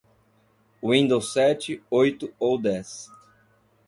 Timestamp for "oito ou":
1.91-2.57